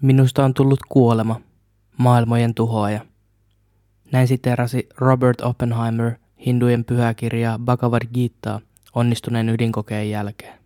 [0.00, 1.40] Minusta on tullut kuolema,
[1.96, 3.00] maailmojen tuhoaja.
[4.12, 6.12] Näin siteerasi Robert Oppenheimer
[6.46, 8.60] hindujen pyhäkirjaa Bhagavad Gitaa
[8.94, 10.58] onnistuneen ydinkokeen jälkeen.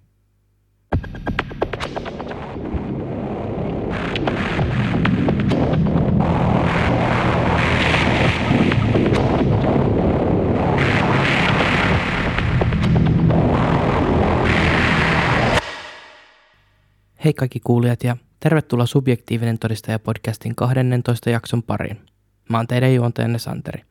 [17.25, 22.01] Hei kaikki kuulijat ja tervetuloa Subjektiivinen todistaja podcastin 12 jakson pariin.
[22.49, 23.83] Mä oon teidän juontajanne Santeri.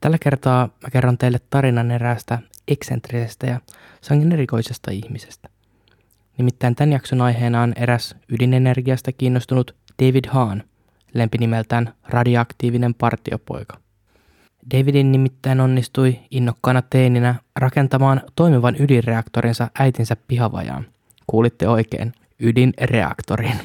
[0.00, 3.60] Tällä kertaa mä kerron teille tarinan eräästä eksentrisestä ja
[4.00, 5.48] sangen erikoisesta ihmisestä.
[6.38, 10.62] Nimittäin tämän jakson aiheena on eräs ydinenergiasta kiinnostunut David Hahn,
[11.14, 13.78] lempinimeltään radioaktiivinen partiopoika.
[14.74, 20.86] Davidin nimittäin onnistui innokkaana teininä rakentamaan toimivan ydinreaktorinsa äitinsä pihavajaan.
[21.26, 23.60] Kuulitte oikein, ydinreaktorin.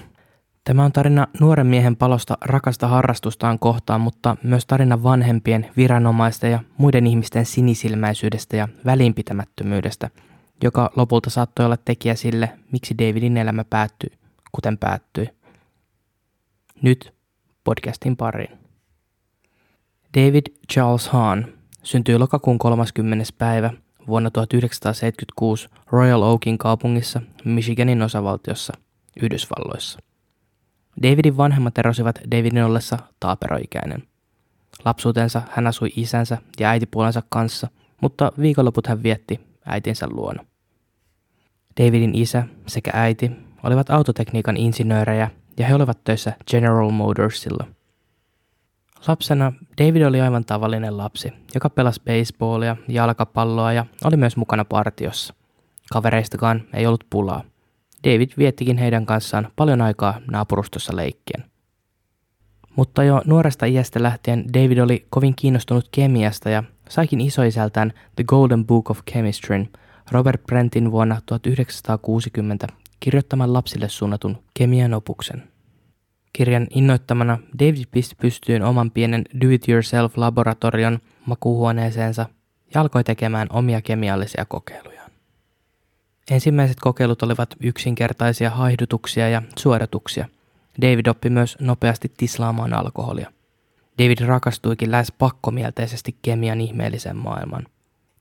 [0.63, 6.59] Tämä on tarina nuoren miehen palosta rakasta harrastustaan kohtaan, mutta myös tarina vanhempien, viranomaisten ja
[6.77, 10.09] muiden ihmisten sinisilmäisyydestä ja välinpitämättömyydestä,
[10.63, 14.09] joka lopulta saattoi olla tekijä sille, miksi Davidin elämä päättyi,
[14.51, 15.29] kuten päättyi.
[16.81, 17.13] Nyt
[17.63, 18.57] podcastin pariin.
[20.17, 21.43] David Charles Hahn
[21.83, 23.25] syntyi lokakuun 30.
[23.37, 23.73] päivä
[24.11, 28.73] vuonna 1976 Royal Oakin kaupungissa Michiganin osavaltiossa
[29.21, 29.99] Yhdysvalloissa.
[31.03, 34.03] Davidin vanhemmat erosivat Davidin ollessa taaperoikäinen.
[34.85, 37.67] Lapsuutensa hän asui isänsä ja äitipuolensa kanssa,
[38.01, 40.45] mutta viikonloput hän vietti äitinsä luona.
[41.79, 43.31] Davidin isä sekä äiti
[43.63, 47.65] olivat autotekniikan insinöörejä ja he olivat töissä General Motorsilla–
[49.07, 55.33] Lapsena David oli aivan tavallinen lapsi, joka pelasi baseballia, jalkapalloa ja oli myös mukana partiossa.
[55.93, 57.43] Kavereistakaan ei ollut pulaa.
[58.03, 61.43] David viettikin heidän kanssaan paljon aikaa naapurustossa leikkien.
[62.75, 68.65] Mutta jo nuoresta iästä lähtien David oli kovin kiinnostunut kemiasta ja saikin isoisältään The Golden
[68.65, 69.65] Book of Chemistry
[70.11, 72.67] Robert Brentin vuonna 1960
[72.99, 75.50] kirjoittaman lapsille suunnatun kemian opuksen.
[76.33, 82.25] Kirjan innoittamana David pisti pystyyn oman pienen do-it-yourself-laboratorion makuuhuoneeseensa
[82.73, 85.11] ja alkoi tekemään omia kemiallisia kokeilujaan.
[86.31, 90.27] Ensimmäiset kokeilut olivat yksinkertaisia haihdutuksia ja suodatuksia.
[90.81, 93.31] David oppi myös nopeasti tislaamaan alkoholia.
[93.99, 97.67] David rakastuikin lähes pakkomielteisesti kemian ihmeellisen maailman.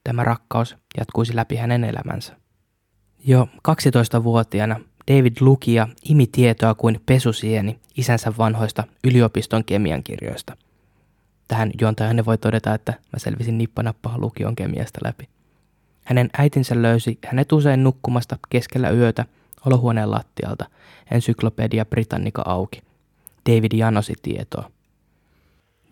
[0.04, 2.37] Tämä rakkaus jatkuisi läpi hänen elämänsä.
[3.25, 10.56] Jo 12-vuotiaana David luki ja imi tietoa kuin pesusieni isänsä vanhoista yliopiston kemian kirjoista.
[11.48, 15.28] Tähän juontajanne voi todeta, että mä selvisin nippanappaa lukion kemiasta läpi.
[16.04, 19.25] Hänen äitinsä löysi hänet usein nukkumasta keskellä yötä
[19.66, 20.65] olohuoneen lattialta,
[21.10, 22.82] ensyklopedia Britannica auki.
[23.48, 24.71] David janosi tietoa.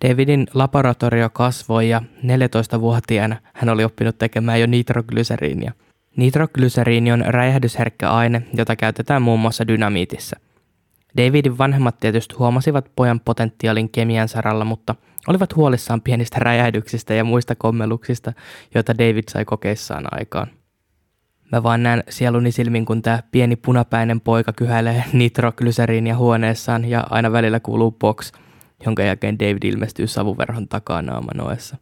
[0.08, 5.72] Davidin laboratorio kasvoi ja 14-vuotiaana hän oli oppinut tekemään jo nitroglyseriinia–
[6.18, 10.36] Nitroglyseriini on räjähdysherkkä aine, jota käytetään muun muassa dynamiitissa.
[11.16, 14.94] Davidin vanhemmat tietysti huomasivat pojan potentiaalin kemian saralla, mutta
[15.26, 18.32] olivat huolissaan pienistä räjähdyksistä ja muista kommeluksista,
[18.74, 20.46] joita David sai kokeissaan aikaan.
[21.52, 27.32] Mä vaan näen sieluni silmin, kun tämä pieni punapäinen poika kyhäilee nitroglyseriinia huoneessaan ja aina
[27.32, 28.32] välillä kuuluu box,
[28.86, 31.76] jonka jälkeen David ilmestyy savuverhon takaa naamanoessa.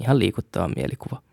[0.00, 1.27] Ihan liikuttava mielikuva.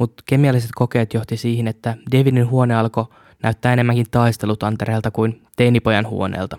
[0.00, 3.04] Mutta kemialliset kokeet johti siihen, että Davidin huone alkoi
[3.42, 6.58] näyttää enemmänkin taistelutantereelta kuin teinipojan huoneelta.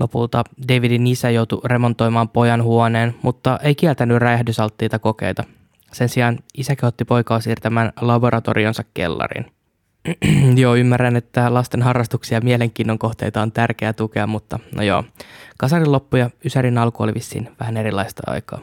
[0.00, 5.44] Lopulta Davidin isä joutui remontoimaan pojan huoneen, mutta ei kieltänyt räjähdysalttiita kokeita.
[5.92, 9.46] Sen sijaan isä otti poikaa siirtämään laboratorionsa kellariin.
[10.62, 15.04] joo, ymmärrän, että lasten harrastuksia ja mielenkiinnon kohteita on tärkeää tukea, mutta no joo.
[15.58, 18.60] Kasarin loppu ja Ysärin alku oli vissiin vähän erilaista aikaa.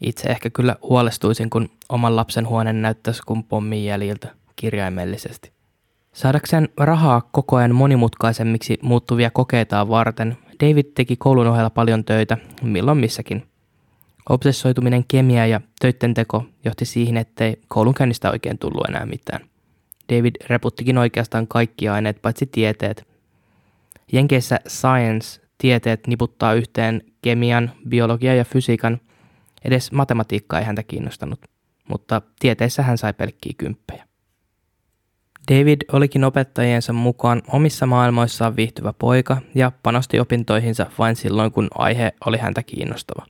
[0.00, 5.52] Itse ehkä kyllä huolestuisin, kun oman lapsen huone näyttäisi kuin pommin jäljiltä kirjaimellisesti.
[6.12, 12.98] Saadakseen rahaa koko ajan monimutkaisemmiksi muuttuvia kokeitaan varten, David teki koulun ohella paljon töitä, milloin
[12.98, 13.46] missäkin.
[14.28, 19.40] Obsessoituminen kemia ja töitten teko johti siihen, ettei koulunkäynnistä oikein tullut enää mitään.
[20.12, 23.06] David reputtikin oikeastaan kaikki aineet paitsi tieteet.
[24.12, 29.00] Jenkeissä science, tieteet niputtaa yhteen kemian, biologian ja fysiikan–
[29.64, 31.40] Edes matematiikka ei häntä kiinnostanut,
[31.88, 34.06] mutta tieteissä hän sai pelkkiä kymppejä.
[35.50, 42.12] David olikin opettajiensa mukaan omissa maailmoissaan viihtyvä poika ja panosti opintoihinsa vain silloin, kun aihe
[42.26, 43.26] oli häntä kiinnostava.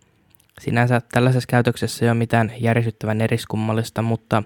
[0.60, 4.42] Sinänsä tällaisessa käytöksessä ei ole mitään järisyttävän eriskummallista, mutta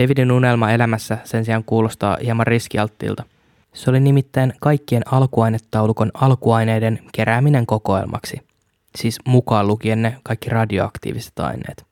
[0.00, 3.24] Davidin unelma elämässä sen sijaan kuulostaa hieman riskialttiilta.
[3.72, 8.40] Se oli nimittäin kaikkien alkuainetaulukon alkuaineiden kerääminen kokoelmaksi,
[8.98, 11.86] siis mukaan lukien ne kaikki radioaktiiviset aineet.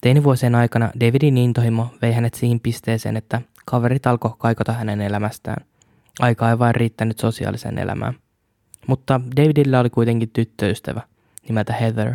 [0.00, 5.66] Teinivuosien aikana Davidin intohimo vei hänet siihen pisteeseen, että kaverit alkoi kaikota hänen elämästään.
[6.20, 8.14] Aika ei vain riittänyt sosiaaliseen elämään.
[8.86, 11.00] Mutta Davidilla oli kuitenkin tyttöystävä
[11.48, 12.14] nimeltä Heather.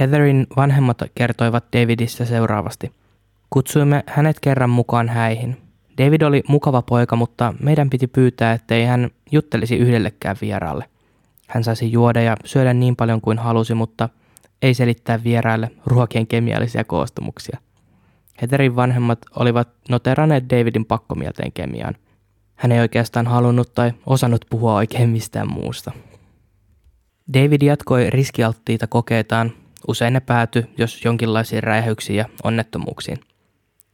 [0.00, 2.92] Heatherin vanhemmat kertoivat Davidista seuraavasti.
[3.50, 5.56] Kutsuimme hänet kerran mukaan häihin.
[5.98, 10.84] David oli mukava poika, mutta meidän piti pyytää, ettei hän juttelisi yhdellekään vieraalle.
[11.48, 14.08] Hän saisi juoda ja syödä niin paljon kuin halusi, mutta
[14.62, 17.58] ei selittää vieraille ruokien kemiallisia koostumuksia.
[18.42, 21.94] Heterin vanhemmat olivat noteranneet Davidin pakkomielteen kemiaan.
[22.54, 25.92] Hän ei oikeastaan halunnut tai osannut puhua oikein mistään muusta.
[27.34, 29.52] David jatkoi riskialttiita kokeitaan.
[29.88, 33.18] Usein ne päätyi, jos jonkinlaisiin räjähyksiin ja onnettomuuksiin.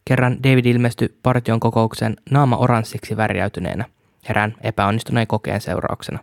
[0.05, 3.85] Kerran David ilmestyi partion kokoukseen naama oranssiksi värjäytyneenä,
[4.31, 6.19] erään epäonnistuneen kokeen seurauksena.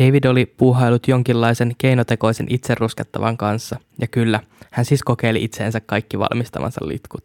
[0.00, 6.88] David oli puuhailut jonkinlaisen keinotekoisen itseruskettavan kanssa, ja kyllä, hän siis kokeili itseensä kaikki valmistamansa
[6.88, 7.24] litkut.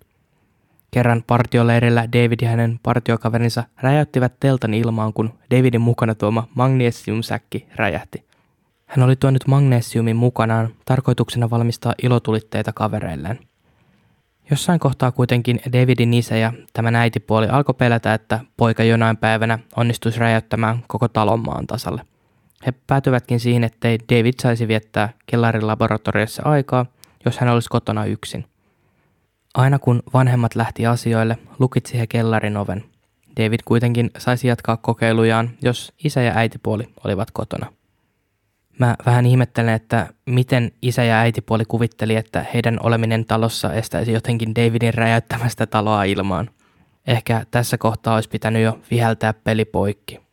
[0.91, 8.25] Kerran partioleirillä David ja hänen partiokaverinsa räjäyttivät teltan ilmaan, kun Davidin mukana tuoma magnesiumsäkki räjähti.
[8.85, 13.39] Hän oli tuonut magnesiumin mukanaan tarkoituksena valmistaa ilotulitteita kavereilleen.
[14.51, 20.19] Jossain kohtaa kuitenkin Davidin isä ja tämän äitipuoli alkoi pelätä, että poika jonain päivänä onnistuisi
[20.19, 22.01] räjäyttämään koko talon maan tasalle.
[22.65, 26.85] He päätyvätkin siihen, ettei David saisi viettää kellarin laboratoriossa aikaa,
[27.25, 28.45] jos hän olisi kotona yksin.
[29.53, 32.83] Aina kun vanhemmat lähti asioille, lukitsi he kellarin oven.
[33.39, 37.73] David kuitenkin saisi jatkaa kokeilujaan, jos isä ja äitipuoli olivat kotona.
[38.79, 44.55] Mä vähän ihmettelen, että miten isä ja äitipuoli kuvitteli, että heidän oleminen talossa estäisi jotenkin
[44.55, 46.49] Davidin räjäyttämästä taloa ilmaan.
[47.07, 50.28] Ehkä tässä kohtaa olisi pitänyt jo viheltää peli poikki.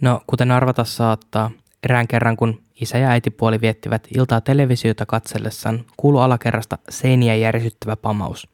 [0.00, 1.50] No, kuten arvata saattaa,
[1.82, 8.48] erään kerran kun isä ja äitipuoli viettivät iltaa televisiota katsellessaan, kuului alakerrasta seiniä järisyttävä pamaus.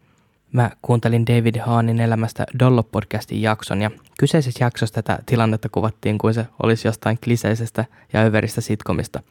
[0.53, 6.47] Mä kuuntelin David Haanin elämästä Dollop-podcastin jakson ja kyseisessä jaksossa tätä tilannetta kuvattiin kuin se
[6.63, 9.23] olisi jostain kliseisestä ja överistä sitkomista.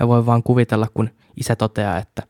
[0.00, 2.22] Mä voin vaan kuvitella, kun isä toteaa, että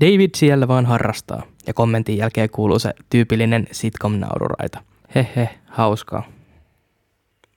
[0.00, 4.78] David siellä vaan harrastaa ja kommentin jälkeen kuuluu se tyypillinen sitcom-naururaita.
[5.14, 6.35] Hehe, hauskaa.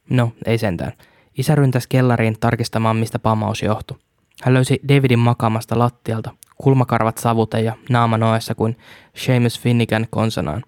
[0.09, 0.93] No, ei sentään.
[1.37, 3.97] Isä ryntäsi kellariin tarkistamaan, mistä pamaus johtui.
[4.43, 8.77] Hän löysi Davidin makaamasta lattialta, kulmakarvat savute ja naama noessa kuin
[9.15, 10.63] Seamus Finnegan konsanaan.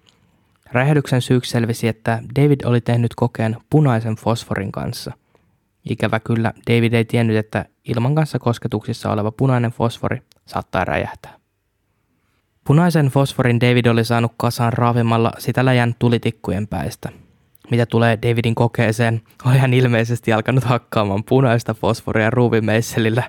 [0.72, 5.12] Räjähdyksen syyksi selvisi, että David oli tehnyt kokeen punaisen fosforin kanssa.
[5.90, 11.34] Ikävä kyllä, David ei tiennyt, että ilman kanssa kosketuksissa oleva punainen fosfori saattaa räjähtää.
[12.64, 17.10] Punaisen fosforin David oli saanut kasaan raavimalla sitä läjän tulitikkujen päistä–
[17.72, 23.24] mitä tulee Davidin kokeeseen, oli hän ilmeisesti alkanut hakkaamaan punaista fosforia ruuvimeisselillä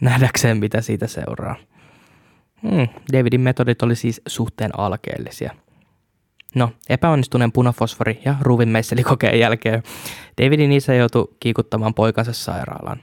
[0.00, 1.56] nähdäkseen, mitä siitä seuraa.
[2.62, 5.54] Hmm, Davidin metodit oli siis suhteen alkeellisia.
[6.54, 9.82] No, epäonnistuneen punafosfori ja ruuvimeisselikokeen jälkeen
[10.42, 13.02] Davidin isä joutui kiikuttamaan poikansa sairaalaan.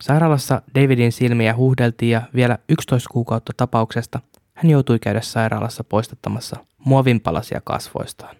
[0.00, 4.20] Sairaalassa Davidin silmiä huuhdeltiin ja vielä 11 kuukautta tapauksesta
[4.54, 8.36] hän joutui käydä sairaalassa poistattamassa muovinpalasia kasvoistaan.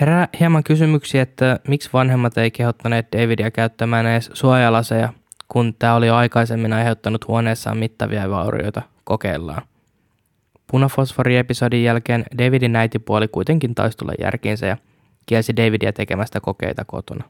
[0.00, 5.12] Herää hieman kysymyksiä, että miksi vanhemmat ei kehottaneet Davidia käyttämään edes suojalaseja,
[5.48, 9.62] kun tämä oli jo aikaisemmin aiheuttanut huoneessaan mittavia vaurioita kokeillaan.
[10.66, 14.76] Punafosfori-episodin jälkeen Davidin äitipuoli kuitenkin taisi tulla järkiinsä ja
[15.26, 17.24] kielsi Davidia tekemästä kokeita kotona.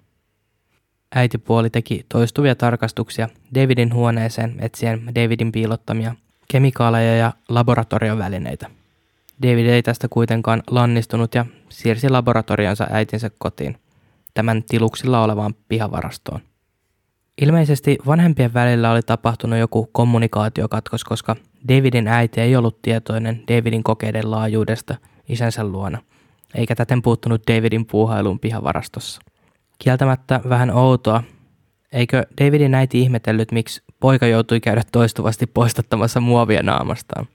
[1.14, 6.14] Äitipuoli teki toistuvia tarkastuksia Davidin huoneeseen etsien Davidin piilottamia
[6.49, 8.71] kemikaaleja ja laboratoriovälineitä.
[9.42, 13.76] David ei tästä kuitenkaan lannistunut ja siirsi laboratorionsa äitinsä kotiin,
[14.35, 16.40] tämän tiluksilla olevaan pihavarastoon.
[17.43, 21.37] Ilmeisesti vanhempien välillä oli tapahtunut joku kommunikaatiokatkos, koska
[21.69, 24.95] Davidin äiti ei ollut tietoinen Davidin kokeiden laajuudesta
[25.28, 25.99] isänsä luona,
[26.54, 29.21] eikä täten puuttunut Davidin puuhailuun pihavarastossa.
[29.78, 31.23] Kieltämättä vähän outoa,
[31.93, 37.26] eikö Davidin äiti ihmetellyt, miksi poika joutui käydä toistuvasti poistattamassa muovia naamastaan?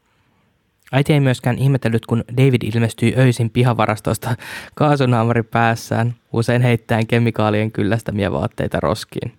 [0.92, 4.36] Äiti ei myöskään ihmetellyt, kun David ilmestyi öisin pihavarastosta
[4.76, 9.34] kaasunaamari päässään, usein heittäen kemikaalien kyllästämiä vaatteita roskiin.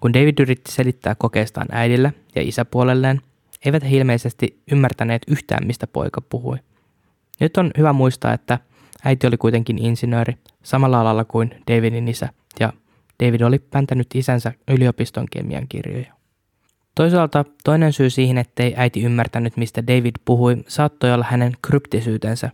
[0.00, 3.20] Kun David yritti selittää kokeestaan äidille ja isäpuolelleen,
[3.64, 6.56] eivät he ilmeisesti ymmärtäneet yhtään, mistä poika puhui.
[7.40, 8.58] Nyt on hyvä muistaa, että
[9.04, 12.28] äiti oli kuitenkin insinööri samalla alalla kuin Davidin isä,
[12.60, 12.72] ja
[13.22, 16.23] David oli päntänyt isänsä yliopiston kemian kirjoja.
[16.94, 22.50] Toisaalta toinen syy siihen, ettei äiti ymmärtänyt, mistä David puhui, saattoi olla hänen kryptisyytensä.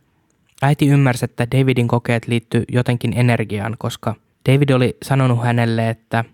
[0.62, 4.14] Äiti ymmärsi, että Davidin kokeet liittyi jotenkin energiaan, koska
[4.48, 6.24] David oli sanonut hänelle, että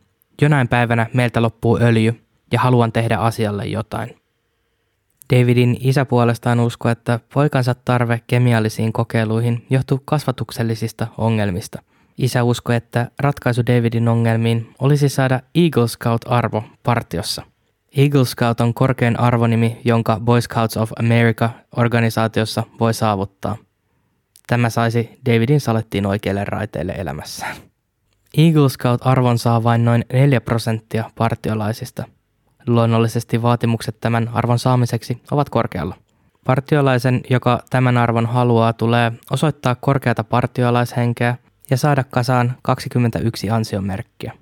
[0.42, 2.20] jonain päivänä meiltä loppuu öljy
[2.52, 4.16] ja haluan tehdä asialle jotain.
[5.34, 11.82] Davidin isä puolestaan uskoi, että poikansa tarve kemiallisiin kokeiluihin johtuu kasvatuksellisista ongelmista.
[12.18, 17.42] Isä uskoi, että ratkaisu Davidin ongelmiin olisi saada Eagle Scout-arvo partiossa.
[17.96, 23.56] Eagle Scout on korkein arvonimi, jonka Boy Scouts of America organisaatiossa voi saavuttaa.
[24.46, 27.56] Tämä saisi Davidin salettiin oikeille raiteille elämässään.
[28.38, 32.04] Eagle Scout-arvon saa vain noin 4 prosenttia partiolaisista–
[32.66, 35.94] Luonnollisesti vaatimukset tämän arvon saamiseksi ovat korkealla.
[36.44, 41.36] Partiolaisen, joka tämän arvon haluaa, tulee osoittaa korkeata partiolaishenkeä
[41.70, 44.32] ja saada kasaan 21 ansiomerkkiä.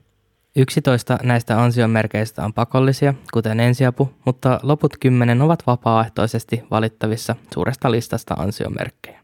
[0.56, 8.34] 11 näistä ansiomerkeistä on pakollisia, kuten ensiapu, mutta loput 10 ovat vapaaehtoisesti valittavissa suuresta listasta
[8.34, 9.20] ansiomerkkejä.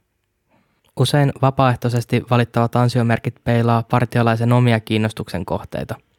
[1.01, 5.95] Usein vapaaehtoisesti valittavat ansiomerkit peilaa partiolaisen omia kiinnostuksen kohteita–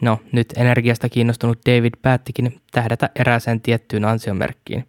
[0.00, 4.88] No, nyt energiasta kiinnostunut David päättikin tähdätä erääseen tiettyyn ansiomerkkiin,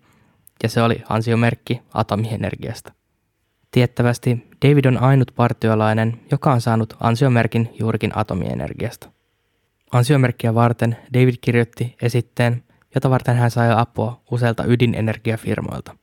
[0.64, 2.94] ja se oli ansiomerkki atomienergiasta.
[3.72, 9.15] Tiettävästi David on ainut partiolainen, joka on saanut ansiomerkin juurikin atomienergiasta.
[9.96, 12.64] Ansiomerkkiä varten David kirjoitti esitteen,
[12.96, 15.98] jota varten hän sai apua useilta ydinenergiafirmoilta.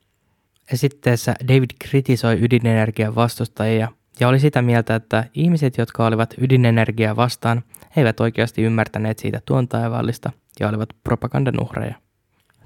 [0.72, 3.88] Esitteessä David kritisoi ydinenergian vastustajia
[4.20, 7.62] ja oli sitä mieltä, että ihmiset, jotka olivat ydinenergiaa vastaan,
[7.96, 11.94] eivät oikeasti ymmärtäneet siitä tuon taivaallista ja olivat propagandan uhreja.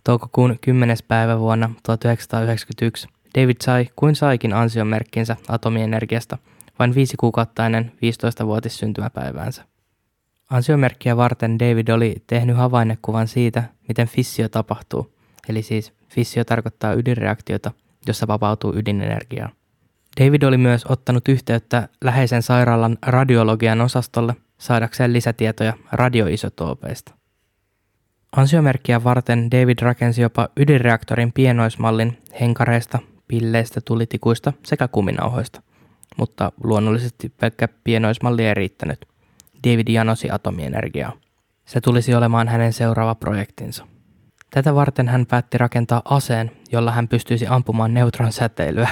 [0.05, 0.97] Toukokuun 10.
[1.09, 6.39] päivä vuonna 1991 David sai kuin saikin ansiomerkkinsä atomienergiasta
[6.79, 9.76] vain viisi kuukautta ennen 15-vuotis syntymäpäiväänsä.
[10.51, 15.13] Ansiomerkkiä varten David oli tehnyt havainnekuvan siitä, miten fissio tapahtuu,
[15.49, 17.73] eli siis fissio tarkoittaa ydinreaktiota,
[18.07, 19.49] jossa vapautuu ydinenergiaa.
[20.21, 27.15] David oli myös ottanut yhteyttä läheisen sairaalan radiologian osastolle saadakseen lisätietoja radioisotoopeista.
[28.37, 32.99] Ansiomerkkiä varten David rakensi jopa ydinreaktorin pienoismallin henkareista,
[33.29, 35.63] pilleistä, tulitikuista sekä kuminauhoista,
[36.17, 39.16] mutta luonnollisesti pelkkä pienoismalli ei riittänyt.
[39.65, 41.13] David janosi atomienergiaa.
[41.65, 43.87] Se tulisi olemaan hänen seuraava projektinsa.
[44.51, 48.89] Tätä varten hän päätti rakentaa aseen, jolla hän pystyisi ampumaan neutron säteilyä.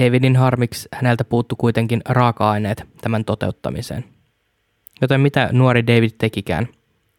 [0.00, 4.04] Davidin harmiksi häneltä puuttu kuitenkin raaka-aineet tämän toteuttamiseen.
[5.00, 6.68] Joten mitä nuori David tekikään?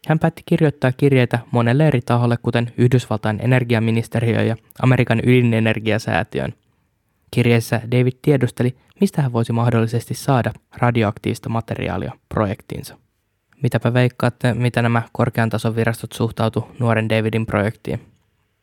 [0.08, 6.54] Hän päätti kirjoittaa kirjeitä monelle eri taholle, kuten Yhdysvaltain energiaministeriö ja Amerikan ydinenergiasäätiön.
[7.32, 12.98] Kirjeessä David tiedusteli, mistä hän voisi mahdollisesti saada radioaktiivista materiaalia projektiinsa.
[13.64, 18.00] Mitäpä veikkaatte, mitä nämä korkean tason virastot suhtautu nuoren Davidin projektiin?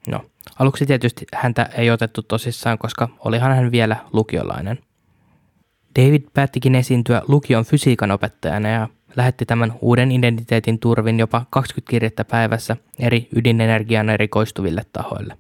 [0.09, 0.25] No,
[0.59, 4.79] aluksi tietysti häntä ei otettu tosissaan, koska olihan hän vielä lukiolainen.
[5.99, 12.25] David päättikin esiintyä lukion fysiikan opettajana ja lähetti tämän uuden identiteetin turvin jopa 20 kirjettä
[12.25, 15.37] päivässä eri ydinenergian erikoistuville tahoille.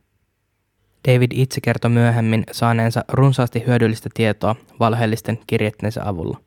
[1.09, 6.38] David itse kertoi myöhemmin saaneensa runsaasti hyödyllistä tietoa valheellisten kirjetteensä avulla.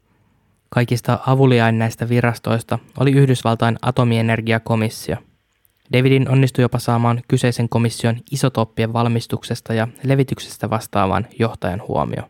[0.70, 5.16] Kaikista avuliain näistä virastoista oli Yhdysvaltain atomienergiakomissio.
[5.94, 12.24] Davidin onnistui jopa saamaan kyseisen komission isotoppien valmistuksesta ja levityksestä vastaavan johtajan huomio.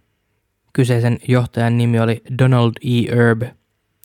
[0.74, 3.12] Kyseisen johtajan nimi oli Donald E.
[3.12, 3.44] Erb–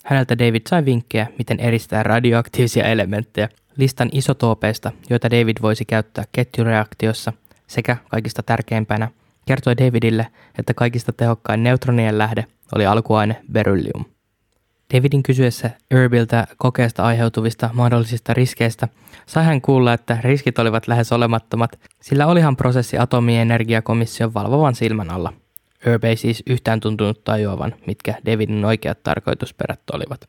[0.08, 7.32] Häneltä David sai vinkkejä, miten eristää radioaktiivisia elementtejä, listan isotoopeista, joita David voisi käyttää ketjureaktiossa,
[7.68, 9.10] sekä kaikista tärkeimpänä
[9.46, 10.26] kertoi Davidille,
[10.58, 12.44] että kaikista tehokkain neutronien lähde
[12.74, 14.04] oli alkuaine beryllium.
[14.94, 18.88] Davidin kysyessä Erbiltä kokeesta aiheutuvista mahdollisista riskeistä,
[19.26, 25.32] sai hän kuulla, että riskit olivat lähes olemattomat, sillä olihan prosessi atomienergiakomission valvovan silmän alla–
[25.86, 30.28] Herb ei siis yhtään tuntunut tajuavan, mitkä Davidin oikeat tarkoitusperät olivat.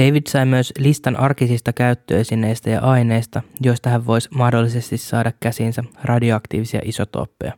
[0.00, 6.80] David sai myös listan arkisista käyttöesineistä ja aineista, joista hän voisi mahdollisesti saada käsinsä radioaktiivisia
[6.84, 7.52] isotooppeja.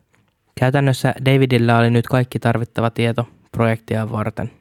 [0.59, 4.51] Käytännössä Davidilla oli nyt kaikki tarvittava tieto projektia varten.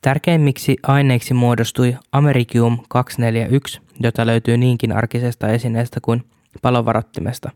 [0.00, 6.24] Tärkeimmiksi aineiksi muodostui Americium 241, jota löytyy niinkin arkisesta esineestä kuin
[6.62, 7.50] palovarottimesta,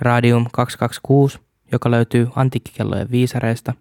[0.00, 1.38] Radium 226,
[1.72, 3.74] joka löytyy antiikkikellojen viisareista,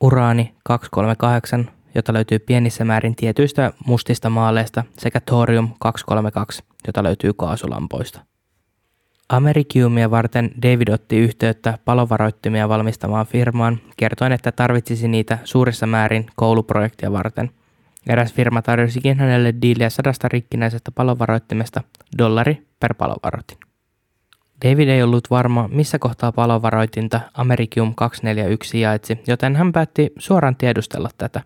[0.00, 8.20] uraani 238, jota löytyy pienissä määrin tietyistä mustista maaleista, sekä thorium 232, jota löytyy kaasulampoista.
[9.28, 17.12] Amerikiumia varten David otti yhteyttä palovaroittimia valmistamaan firmaan, kertoen, että tarvitsisi niitä suurissa määrin kouluprojektia
[17.12, 17.50] varten.
[18.06, 21.82] Eräs firma tarjosikin hänelle diiliä sadasta rikkinäisestä palovaroittimesta
[22.18, 23.58] dollari per palovaroitin.
[24.64, 31.10] David ei ollut varma, missä kohtaa palovaroitinta Americium 241 sijaitsi, joten hän päätti suoraan tiedustella
[31.18, 31.42] tätä.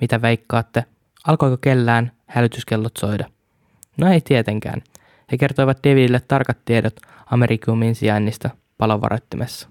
[0.00, 0.84] Mitä veikkaatte?
[1.26, 3.24] Alkoiko kellään hälytyskellot soida?
[3.96, 4.82] No ei tietenkään.
[5.32, 6.96] He kertoivat Davidille tarkat tiedot
[7.26, 9.68] Americiumin sijainnista palovaroittimessa.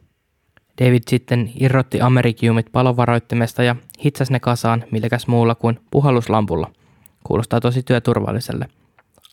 [0.82, 3.76] David sitten irrotti Americiumit palovaroittimesta ja
[4.06, 6.72] hitsasi ne kasaan millekäs muulla kuin puhalluslampulla.
[7.24, 8.66] Kuulostaa tosi työturvalliselle.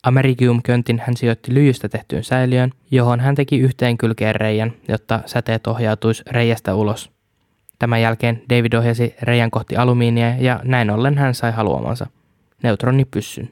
[0.02, 6.22] Americium-köntin hän sijoitti lyijystä tehtyyn säiliöön, johon hän teki yhteen kylkeen reijän, jotta säteet ohjautuisi
[6.30, 7.10] reiästä ulos.
[7.80, 12.06] Tämän jälkeen David ohjasi reijän kohti alumiinia ja näin ollen hän sai haluamansa,
[12.62, 13.50] neutronipyssyn.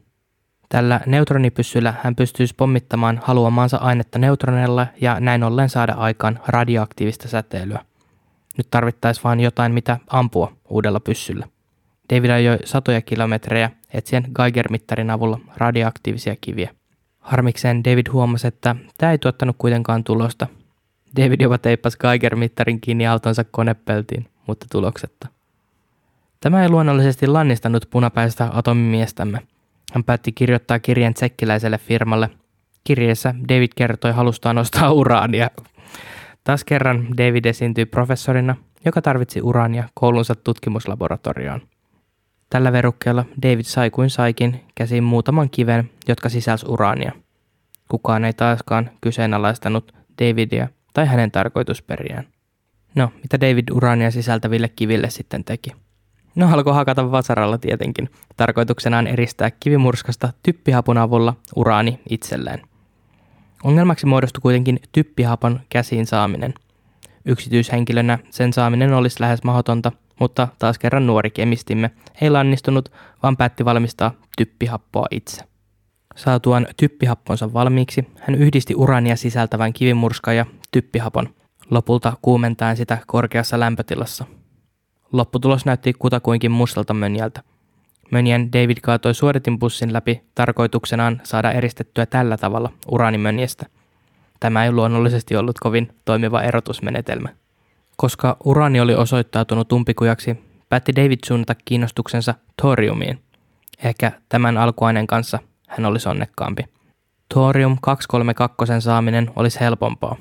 [0.68, 7.84] Tällä neutronipyssyllä hän pystyisi pommittamaan haluamaansa ainetta neutronella ja näin ollen saada aikaan radioaktiivista säteilyä.
[8.58, 11.46] Nyt tarvittaisiin vain jotain, mitä ampua uudella pyssyllä.
[12.14, 16.70] David ajoi satoja kilometrejä etsien Geiger-mittarin avulla radioaktiivisia kiviä.
[17.18, 20.46] Harmikseen David huomasi, että tämä ei tuottanut kuitenkaan tulosta.
[21.16, 25.28] David jopa teippasi Geiger-mittarin kiinni autonsa konepeltiin, mutta tuloksetta.
[26.40, 29.40] Tämä ei luonnollisesti lannistanut punapäistä atomimiestämme–
[29.94, 32.30] hän päätti kirjoittaa kirjeen tsekkiläiselle firmalle.
[32.84, 35.50] Kirjeessä David kertoi halustaan ostaa uraania.
[36.44, 41.60] Taas kerran David esiintyi professorina, joka tarvitsi uraania koulunsa tutkimuslaboratorioon.
[42.50, 47.12] Tällä verukkeella David sai kuin saikin käsiin muutaman kiven, jotka sisälsi uraania.
[47.88, 52.24] Kukaan ei taaskaan kyseenalaistanut Davidia tai hänen tarkoitusperiään.
[52.94, 55.70] No, mitä David uraania sisältäville kiville sitten teki?
[56.34, 62.62] No alkoi hakata vasaralla tietenkin, tarkoituksenaan eristää kivimurskasta typpihapun avulla uraani itselleen.
[63.64, 66.54] Ongelmaksi muodostui kuitenkin typpihapon käsiin saaminen.
[67.24, 71.90] Yksityishenkilönä sen saaminen olisi lähes mahdotonta, mutta taas kerran nuori kemistimme
[72.20, 72.92] ei lannistunut,
[73.22, 75.44] vaan päätti valmistaa typpihappoa itse.
[76.18, 81.28] Saatuaan typpihapponsa valmiiksi, hän yhdisti urania sisältävän kivimurskan ja typpihapon,
[81.70, 84.24] lopulta kuumentaen sitä korkeassa lämpötilassa–
[85.12, 87.42] Lopputulos näytti kutakuinkin mustalta mönjältä.
[88.10, 93.66] Mönjen David kaatoi suodatinpussin läpi tarkoituksenaan saada eristettyä tällä tavalla uraanimönjestä.
[94.40, 97.28] Tämä ei luonnollisesti ollut kovin toimiva erotusmenetelmä.
[97.96, 100.36] Koska uraani oli osoittautunut umpikujaksi,
[100.68, 103.22] päätti David suunnata kiinnostuksensa thoriumiin.
[103.84, 105.38] Ehkä tämän alkuaineen kanssa
[105.68, 106.62] hän olisi onnekkaampi.
[107.34, 110.16] Thorium 232 saaminen olisi helpompaa.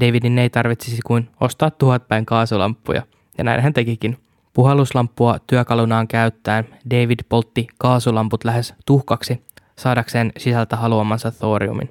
[0.00, 3.02] Davidin ei tarvitsisi kuin ostaa tuhat päin kaasulamppuja,
[3.38, 4.18] ja näin hän tekikin.
[4.52, 9.44] Puhalluslampua työkalunaan käyttäen David poltti kaasulamput lähes tuhkaksi
[9.78, 11.88] saadakseen sisältä haluamansa thoriumin.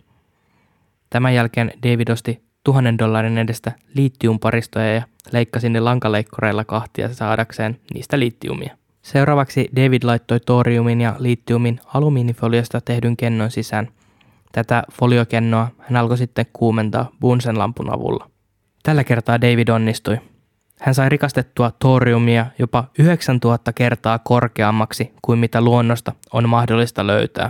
[1.10, 8.20] Tämän jälkeen David osti tuhannen dollarin edestä liittiumparistoja ja leikkasi ne lankaleikkoreilla kahtia saadakseen niistä
[8.20, 8.78] liittiumia.
[9.04, 13.88] Seuraavaksi David laittoi toriumin ja liittiumin alumiinifoliosta tehdyn kennon sisään.
[14.52, 18.30] Tätä foliokennoa hän alkoi sitten kuumentaa Bunsen lampun avulla.
[18.84, 20.18] Tällä kertaa David onnistui–
[20.84, 27.50] hän sai rikastettua toriumia jopa 9000 kertaa korkeammaksi kuin mitä luonnosta on mahdollista löytää.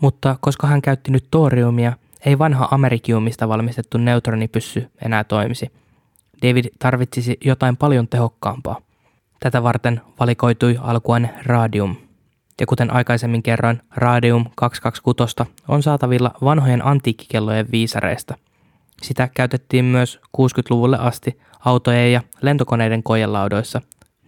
[0.00, 1.92] Mutta koska hän käytti nyt toriumia,
[2.26, 5.72] ei vanha amerikiumista valmistettu neutronipyssy enää toimisi.
[6.42, 8.80] David tarvitsisi jotain paljon tehokkaampaa.
[9.42, 11.96] Tätä varten valikoitui alkuaine radium.
[12.60, 18.34] Ja kuten aikaisemmin kerroin, radium 226 on saatavilla vanhojen antiikkikellojen viisareista.
[19.02, 23.80] Sitä käytettiin myös 60-luvulle asti autojen ja lentokoneiden kojelaudoissa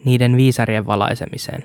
[0.04, 1.64] niiden viisarien valaisemiseen.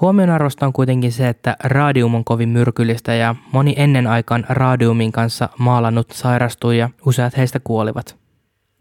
[0.00, 5.48] Huomionarvosta on kuitenkin se, että radium on kovin myrkyllistä ja moni ennen aikaan radiumin kanssa
[5.58, 8.21] maalannut sairastui ja useat heistä kuolivat.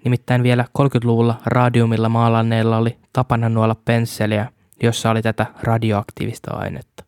[0.04, 4.48] Nimittäin vielä 30-luvulla radiumilla maalanneilla oli tapana nuolla pensseliä,
[4.84, 7.04] jossa oli tätä radioaktiivista ainetta.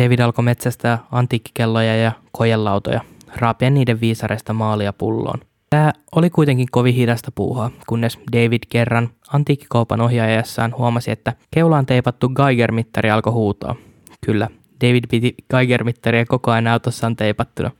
[0.00, 3.00] David alkoi metsästää antiikkikelloja ja kojelautoja,
[3.36, 5.40] raapien niiden viisareista maalia pulloon.
[5.70, 12.28] Tämä oli kuitenkin kovin hidasta puuhaa, kunnes David kerran antiikkikaupan ohjaajassaan huomasi, että keulaan teipattu
[12.28, 13.74] Geiger-mittari alkoi huutaa.
[14.26, 14.48] Kyllä,
[14.80, 17.70] David piti Geiger-mittaria koko ajan autossaan teipattuna.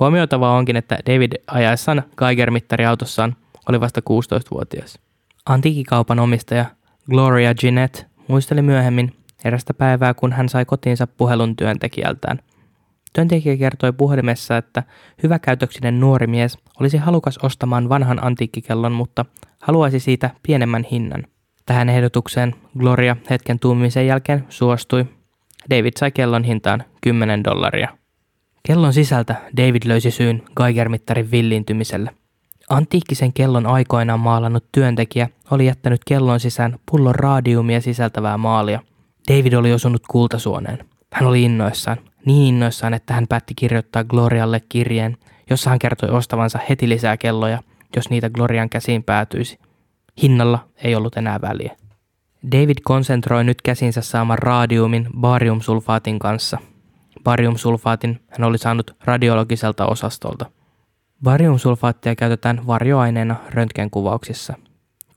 [0.00, 3.36] Huomioitavaa onkin, että David ajaessaan Geiger-mittari autossaan
[3.68, 4.98] oli vasta 16-vuotias.
[5.46, 6.64] Antiikkikaupan omistaja
[7.10, 9.12] Gloria Jeanette muisteli myöhemmin
[9.44, 12.38] erästä päivää, kun hän sai kotiinsa puhelun työntekijältään–
[13.16, 14.82] Työntekijä kertoi puhelimessa, että
[15.22, 19.24] hyväkäytöksinen nuori mies olisi halukas ostamaan vanhan antiikkikellon, mutta
[19.62, 21.24] haluaisi siitä pienemmän hinnan.
[21.66, 25.06] Tähän ehdotukseen Gloria hetken tuumisen jälkeen suostui.
[25.70, 27.88] David sai kellon hintaan 10 dollaria.
[28.62, 32.10] Kellon sisältä David löysi syyn Geiger-mittarin villiintymiselle.
[32.70, 38.80] Antiikkisen kellon aikoinaan maalannut työntekijä oli jättänyt kellon sisään pullon radiumia sisältävää maalia.
[39.28, 40.78] David oli osunut kultasuoneen.
[41.12, 41.96] Hän oli innoissaan.
[42.26, 45.16] niin innoissaan, että hän päätti kirjoittaa Glorialle kirjeen,
[45.50, 47.62] jossa hän kertoi ostavansa heti lisää kelloja,
[47.96, 49.58] jos niitä Glorian käsiin päätyisi.
[50.22, 51.76] Hinnalla ei ollut enää väliä.
[52.52, 56.58] David konsentroi nyt käsinsä saaman radiumin bariumsulfaatin kanssa.
[57.24, 60.46] Bariumsulfaatin hän oli saanut radiologiselta osastolta.
[61.22, 64.54] Bariumsulfaattia käytetään varjoaineena röntgenkuvauksissa.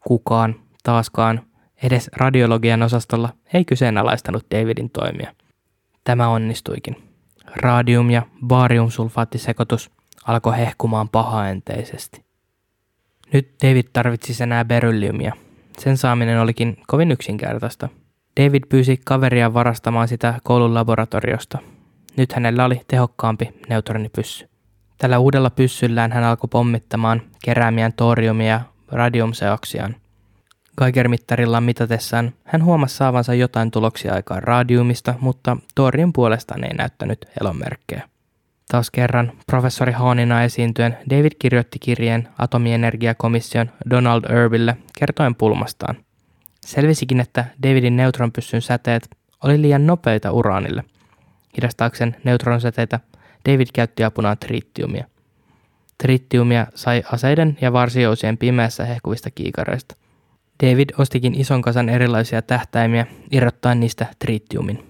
[0.08, 1.42] Kukaan, taaskaan,
[1.84, 5.34] edes radiologian osastolla ei kyseenalaistanut Davidin toimia.
[6.04, 6.96] Tämä onnistuikin.
[7.56, 9.92] Radium- ja bariumsulfaattisekoitus
[10.28, 12.26] alkoi hehkumaan pahaenteisesti.
[13.34, 15.34] Nyt David tarvitsi enää berylliumia.
[15.80, 17.90] Sen saaminen olikin kovin yksinkertaista.
[18.42, 21.60] David pyysi kaveria varastamaan sitä koulun laboratoriosta.
[22.18, 24.49] Nyt hänellä oli tehokkaampi neutronipyssy.
[25.00, 29.96] Tällä uudella pyssyllään hän alkoi pommittamaan keräämiään toriumia radiumseoksiaan.
[30.82, 38.10] Geiger-mittarillaan mitatessaan hän huomasi saavansa jotain tuloksia aikaan radiumista, mutta torium puolestaan ei näyttänyt elonmerkkejä.
[38.72, 45.96] Taas kerran professori Haanina esiintyen David kirjoitti kirjeen atomienergiakomission Donald Erbille kertoen pulmastaan.
[46.66, 49.10] Selvisikin, että Davidin neutronpyssyn säteet
[49.44, 50.84] oli liian nopeita uraanille.
[51.58, 53.00] Hidastaakseen neutronsäteitä
[53.46, 55.06] David käytti apunaan tritiumia.
[55.98, 59.96] Tritiumia sai aseiden ja varsiousien pimeässä hehkuvista kiikareista.
[60.64, 64.84] David ostikin ison kasan erilaisia tähtäimiä irrottaen niistä tritiumin.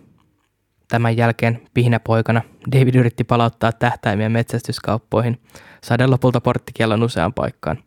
[0.87, 5.41] Tämän jälkeen pihnäpoikana David yritti palauttaa tähtäimiä metsästyskauppoihin,
[5.83, 7.83] saaden lopulta porttikielon useaan paikkaan.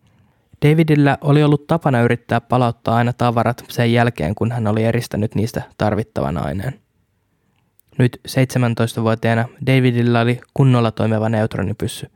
[0.66, 5.62] Davidillä oli ollut tapana yrittää palauttaa aina tavarat sen jälkeen, kun hän oli eristänyt niistä
[5.78, 6.80] tarvittavan aineen.
[7.98, 12.10] Nyt 17-vuotiaana Davidilla oli kunnolla toimiva neutronipyssy.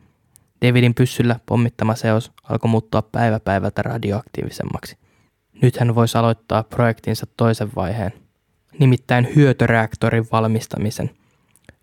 [0.67, 4.97] Davidin pyssyllä pommittama seos alkoi muuttua päivä päivältä radioaktiivisemmaksi.
[5.63, 8.13] Nyt hän voisi aloittaa projektinsa toisen vaiheen–
[8.79, 11.11] nimittäin hyötyreaktorin valmistamisen.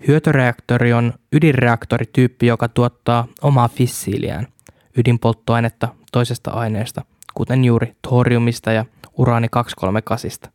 [0.08, 4.48] Hyötyreaktori on ydinreaktorityyppi, joka tuottaa omaa fissiiliään,
[4.98, 8.86] ydinpolttoainetta toisesta aineesta, kuten juuri thoriumista ja
[9.18, 10.54] uraani 238.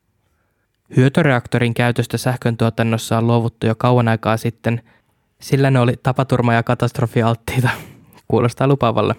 [0.97, 4.83] Hyötyreaktorin käytöstä sähköntuotannossa on luovuttu jo kauan aikaa sitten,
[5.41, 7.69] sillä ne oli tapaturma- ja katastrofialttiita.
[8.29, 9.15] Kuulostaa lupavalle.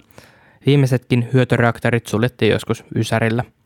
[0.65, 3.43] Viimeisetkin hyötyreaktorit suljettiin joskus Ysärillä–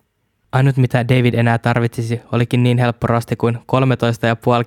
[0.54, 3.62] Ainut mitä David enää tarvitsisi olikin niin helppo rasti kuin 13,5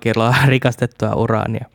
[0.00, 1.66] kiloa rikastettua uraania.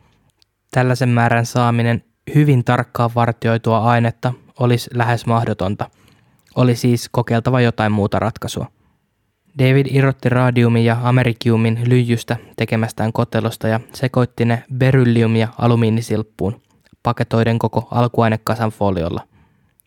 [0.70, 5.90] Tällaisen määrän saaminen hyvin tarkkaan vartioitua ainetta olisi lähes mahdotonta.
[6.56, 8.66] Oli siis kokeiltava jotain muuta ratkaisua.
[9.58, 16.62] David irrotti radiumin ja amerikiumin lyijystä tekemästään kotelosta ja sekoitti ne beryllium- ja alumiinisilppuun,
[17.02, 19.22] paketoiden koko alkuainekasan foliolla.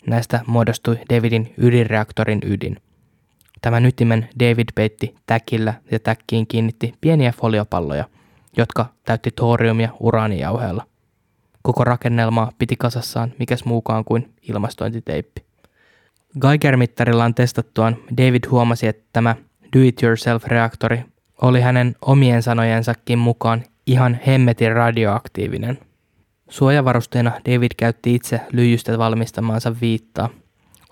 [0.08, 2.78] Näistä muodostui Davidin ydinreaktorin ydin.
[3.62, 8.06] Tämän ytimen David peitti täkillä ja täkkiin kiinnitti pieniä foliopalloja,
[8.58, 10.88] jotka täytti thoriumia uraanijauheella.
[11.62, 15.46] Koko rakennelmaa piti kasassaan mikäs muukaan kuin ilmastointiteippi.
[16.42, 19.36] Geiger-mittarillaan testattuaan David huomasi, että tämä
[19.76, 21.04] do-it-yourself-reaktori
[21.42, 25.80] oli hänen omien sanojensakin mukaan ihan hemmetin radioaktiivinen.
[26.50, 30.30] Suojavarusteena David käytti itse lyijystä valmistamaansa viittaa–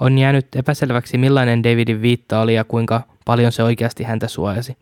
[0.01, 4.77] on jäänyt epäselväksi millainen Davidin viitta oli ja kuinka paljon se oikeasti häntä suojasi.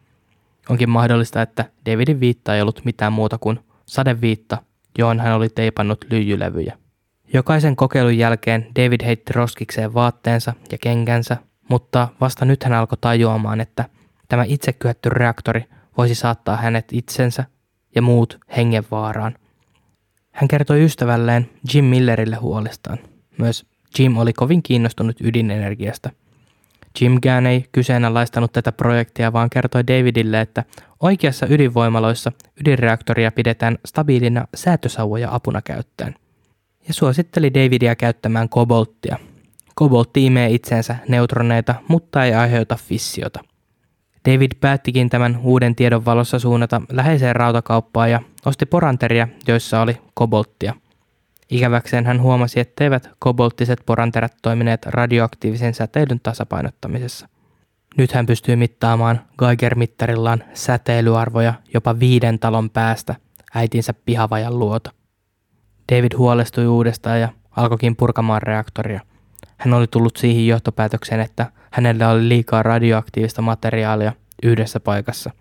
[0.70, 4.58] Onkin mahdollista, että Davidin viitta ei ollut mitään muuta kuin sadeviitta,
[4.98, 6.78] johon hän oli teipannut lyijylevyjä.
[7.34, 11.38] Jokaisen kokeilun jälkeen David heitti roskikseen vaatteensa ja kenkänsä,
[11.72, 13.86] mutta vasta nyt hän alkoi tajuamaan, että
[14.28, 15.66] tämä itsekyötty reaktori
[15.98, 17.46] voisi saattaa hänet itsensä
[17.96, 19.36] ja muut hengenvaaraan.
[20.32, 22.98] Hän kertoi ystävälleen Jim Millerille huolestaan.
[23.38, 23.66] Myös
[24.00, 26.10] Jim oli kovin kiinnostunut ydinenergiasta.
[27.02, 30.64] Jimkään ei kyseenalaistanut tätä projektia, vaan kertoi Davidille, että
[31.00, 32.32] oikeassa ydinvoimaloissa
[32.62, 36.16] ydinreaktoria pidetään stabiilina säätösauvoja apuna käyttöön.
[36.88, 39.18] Ja suositteli Davidia käyttämään kobolttia.
[39.82, 43.40] Koboltti imee itseensä neutroneita, mutta ei aiheuta fissiota.
[44.30, 50.74] David päättikin tämän uuden tiedon valossa suunnata läheiseen rautakauppaan ja osti poranteria, joissa oli kobolttia–
[51.52, 57.28] Ikäväkseen hän huomasi, etteivät kobolttiset poranterät toimineet radioaktiivisen säteilyn tasapainottamisessa.
[57.98, 63.16] Nyt hän pystyy mittaamaan Geiger-mittarillaan säteilyarvoja jopa viiden talon päästä
[63.56, 64.92] äitinsä pihavajan luota.
[65.92, 69.11] David huolestui uudestaan ja alkoikin purkamaan reaktoria.
[69.62, 75.32] Hän oli tullut siihen johtopäätökseen, että hänellä oli liikaa radioaktiivista materiaalia yhdessä paikassa.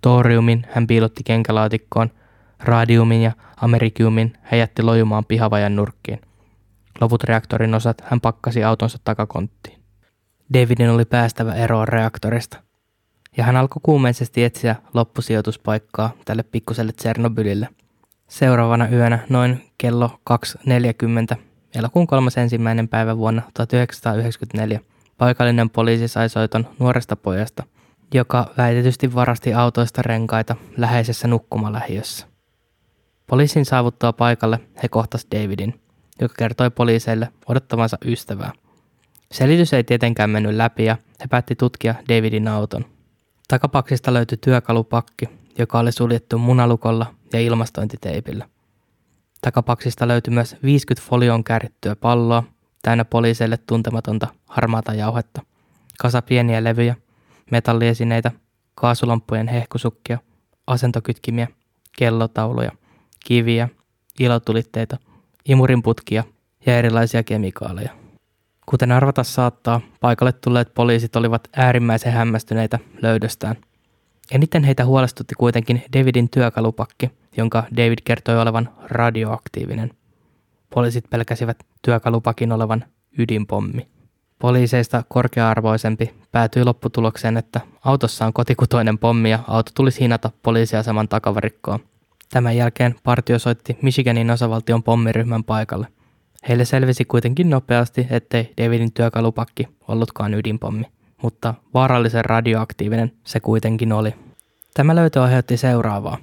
[0.00, 2.10] Toriumin hän piilotti kenkälaatikkoon–
[2.58, 6.20] Radiumin ja amerikiumin hän jätti lojumaan pihavajan nurkkiin.
[7.00, 9.80] Loput reaktorin osat hän pakkasi autonsa takakonttiin.
[10.54, 12.62] Davidin oli päästävä eroon reaktorista.
[13.36, 17.68] Ja hän alkoi kuumeisesti etsiä loppusijoituspaikkaa tälle pikkuselle Tsernobylille.
[18.28, 21.36] Seuraavana yönä noin kello 2.40
[21.76, 24.80] elokuun ensimmäinen päivä vuonna 1994
[25.18, 27.64] paikallinen poliisi sai soiton nuoresta pojasta,
[28.14, 32.26] joka väitetysti varasti autoista renkaita läheisessä nukkumalähiössä.
[33.26, 35.80] Poliisin saavuttua paikalle he kohtas Davidin,
[36.20, 38.52] joka kertoi poliiseille odottavansa ystävää.
[39.32, 42.84] Selitys ei tietenkään mennyt läpi ja he päätti tutkia Davidin auton.
[43.48, 48.48] Takapaksista löytyi työkalupakki, joka oli suljettu munalukolla ja ilmastointiteipillä.
[49.40, 52.42] Takapaksista löytyi myös 50 folioon käärittyä palloa,
[52.82, 55.42] täynnä poliiseille tuntematonta harmaata jauhetta,
[55.98, 56.96] kasa pieniä levyjä,
[57.50, 58.32] metalliesineitä,
[58.74, 60.18] kaasulamppujen hehkusukkia,
[60.66, 61.48] asentokytkimiä,
[61.98, 62.72] kellotauluja,
[63.26, 63.68] kiviä,
[64.20, 64.96] ilotulitteita,
[65.44, 66.24] imurinputkia
[66.66, 67.92] ja erilaisia kemikaaleja.
[68.66, 73.56] Kuten arvata saattaa, paikalle tulleet poliisit olivat äärimmäisen hämmästyneitä löydöstään.
[74.30, 79.90] Eniten heitä huolestutti kuitenkin Davidin työkalupakki, jonka David kertoi olevan radioaktiivinen.
[80.74, 82.84] Poliisit pelkäsivät työkalupakin olevan
[83.18, 83.88] ydinpommi.
[84.38, 91.80] Poliiseista korkea-arvoisempi päätyi lopputulokseen, että autossa on kotikutoinen pommi ja auto tulisi hinata poliisiaseman takavarikkoon.
[92.30, 95.86] Tämän jälkeen partio soitti Michiganin osavaltion pommiryhmän paikalle.
[96.48, 100.84] Heille selvisi kuitenkin nopeasti, ettei Davidin työkalupakki ollutkaan ydinpommi,
[101.26, 104.14] mutta vaarallisen radioaktiivinen se kuitenkin oli.
[104.74, 106.18] Tämä löytö aiheutti seuraavaa.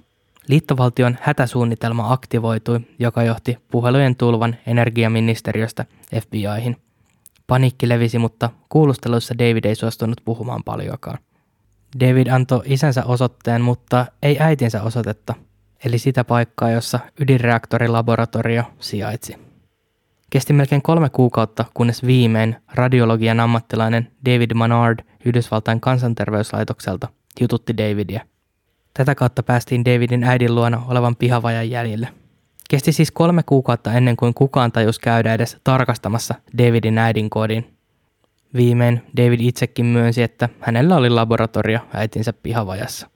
[0.47, 5.85] Liittovaltion hätäsuunnitelma aktivoitui, joka johti puhelujen tulvan energiaministeriöstä
[6.21, 6.77] FBIhin.
[7.47, 11.17] Paniikki levisi, mutta kuulusteluissa David ei suostunut puhumaan paljoakaan.
[11.99, 15.33] David antoi isänsä osoitteen, mutta ei äitinsä osoitetta,
[15.85, 19.52] eli sitä paikkaa, jossa ydinreaktorilaboratorio sijaitsi.
[20.33, 27.07] Kesti melkein kolme kuukautta, kunnes viimein radiologian ammattilainen David Manard Yhdysvaltain kansanterveyslaitokselta
[27.41, 28.21] jututti Davidia–
[28.93, 32.07] Tätä kautta päästiin Davidin äidin luona olevan pihavajan jäljille.
[32.69, 37.77] Kesti siis kolme kuukautta ennen kuin kukaan tajus käydä edes tarkastamassa Davidin äidin kodin.
[38.55, 43.09] Viimein David itsekin myönsi, että hänellä oli laboratorio äitinsä pihavajassa.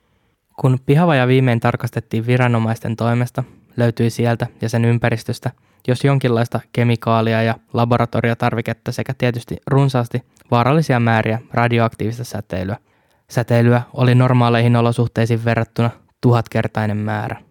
[0.60, 3.44] Kun pihavaja viimein tarkastettiin viranomaisten toimesta,
[3.78, 5.52] löytyi sieltä ja sen ympäristöstä
[5.88, 12.78] jos jonkinlaista kemikaalia ja laboratoriotarviketta sekä tietysti runsaasti vaarallisia määriä radioaktiivista säteilyä,
[13.32, 15.90] Säteilyä oli normaaleihin olosuhteisiin verrattuna
[16.22, 17.42] tuhatkertainen määrä.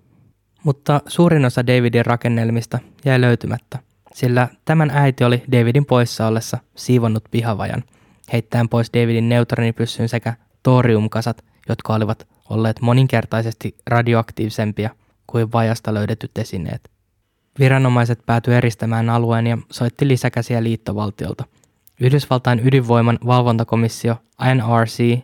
[0.64, 3.78] Mutta suurin osa Davidin rakennelmista jäi löytymättä,
[4.14, 7.84] sillä tämän äiti oli Davidin poissa ollessa siivonnut pihavajan,
[8.32, 14.90] heittäen pois Davidin neutronipyssyn sekä toriumkasat, jotka olivat olleet moninkertaisesti radioaktiivisempia
[15.26, 16.95] kuin vajasta löydetyt esineet.
[17.58, 21.44] Viranomaiset päätyi eristämään alueen ja soitti lisäkäsiä liittovaltiolta.
[22.00, 24.16] Yhdysvaltain ydinvoiman valvontakomissio
[24.54, 25.18] NRC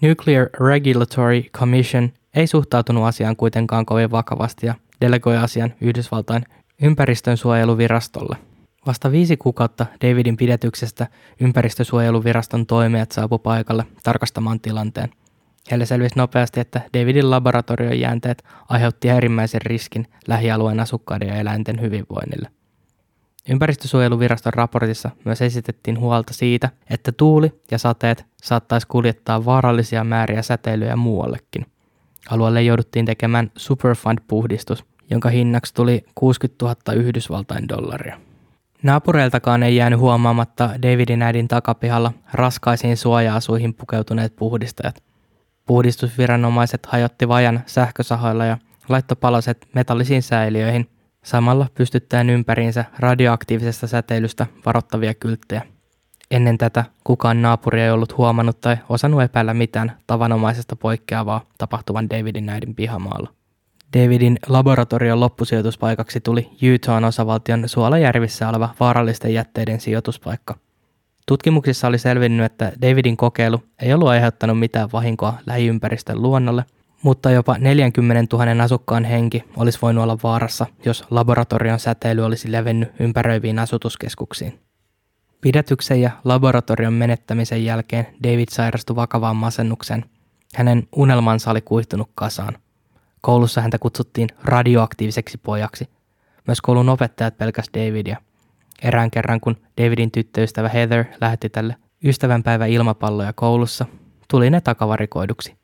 [0.00, 6.44] Nuclear Regulatory Commission ei suhtautunut asiaan kuitenkaan kovin vakavasti ja delegoi asian Yhdysvaltain
[6.82, 8.36] ympäristönsuojeluvirastolle.
[8.86, 11.06] Vasta viisi kuukautta Davidin pidätyksestä
[11.40, 15.10] ympäristösuojeluviraston toimijat saapu paikalle tarkastamaan tilanteen.
[15.70, 22.48] Heille selvisi nopeasti, että Davidin laboratorion jäänteet aiheutti äärimmäisen riskin lähialueen asukkaiden ja eläinten hyvinvoinnille.
[23.48, 30.96] Ympäristösuojeluviraston raportissa myös esitettiin huolta siitä, että tuuli ja sateet saattaisi kuljettaa vaarallisia määriä säteilyjä
[30.96, 31.66] muuallekin.
[32.30, 38.20] Alueelle jouduttiin tekemään Superfund-puhdistus, jonka hinnaksi tuli 60 000 Yhdysvaltain dollaria.
[38.82, 45.02] Naapureiltakaan ei jäänyt huomaamatta Davidin äidin takapihalla raskaisiin suoja-asuihin pukeutuneet puhdistajat.
[45.66, 50.88] Puhdistusviranomaiset hajotti vajan sähkösahoilla ja laittoi paloset metallisiin säiliöihin–
[51.24, 55.62] samalla pystyttäen ympäriinsä radioaktiivisesta säteilystä varoittavia kylttejä.
[56.30, 62.48] Ennen tätä kukaan naapuri ei ollut huomannut tai osannut epäillä mitään tavanomaisesta poikkeavaa tapahtuvan Davidin
[62.48, 63.34] äidin pihamaalla.
[63.98, 70.56] Davidin laboratorion loppusijoituspaikaksi tuli Utahn osavaltion Suolajärvissä oleva vaarallisten jätteiden sijoituspaikka.
[71.26, 76.64] Tutkimuksissa oli selvinnyt, että Davidin kokeilu ei ollut aiheuttanut mitään vahinkoa lähiympäristön luonnolle–
[77.02, 82.92] mutta jopa 40 000 asukkaan henki olisi voinut olla vaarassa, jos laboratorion säteily olisi levennyt
[83.00, 84.60] ympäröiviin asutuskeskuksiin.
[85.40, 90.04] Pidätyksen ja laboratorion menettämisen jälkeen David sairastui vakavaan masennukseen.
[90.54, 92.58] Hänen unelmansa oli kuihtunut kasaan.
[93.20, 95.88] Koulussa häntä kutsuttiin radioaktiiviseksi pojaksi.
[96.46, 98.16] Myös koulun opettajat pelkäs Davidia.
[98.84, 103.86] Erään kerran, kun Davidin tyttöystävä Heather lähetti tälle ystävänpäivä ilmapalloja koulussa,
[104.30, 105.54] tuli ne takavarikoiduksi.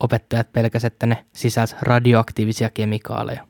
[0.00, 3.46] Opettajat pelkäsivät, että ne sisälsi radioaktiivisia kemikaaleja.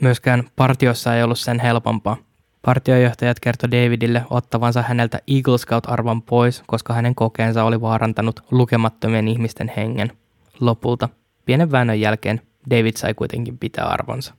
[0.00, 2.16] Myöskään partiossa ei ollut sen helpompaa.
[2.62, 9.72] Partiojohtajat kertoi Davidille ottavansa häneltä Eagle Scout-arvon pois, koska hänen kokeensa oli vaarantanut lukemattomien ihmisten
[9.76, 10.12] hengen.
[10.60, 11.08] Lopulta,
[11.44, 12.40] pienen väännön jälkeen,
[12.70, 14.34] David sai kuitenkin pitää arvonsa.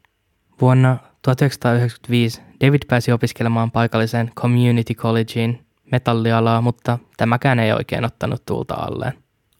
[0.61, 5.59] Vuonna 1995 David pääsi opiskelemaan paikalliseen Community Collegeen
[5.91, 9.13] metallialaa, mutta tämäkään ei oikein ottanut tuulta alleen.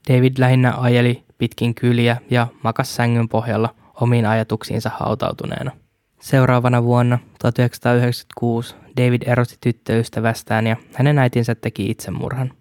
[0.10, 5.72] David lähinnä ajeli pitkin kyliä ja makas sängyn pohjalla omiin ajatuksiinsa hautautuneena.
[6.20, 12.54] Seuraavana vuonna 1996 David erosi tyttöystävästään ja hänen äitinsä teki itsemurhan.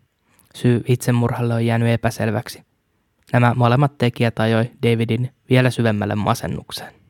[0.54, 2.62] Syy itsemurhalle on jäänyt epäselväksi.
[3.32, 7.03] Nämä molemmat tekijät ajoi Davidin vielä syvemmälle masennukseen.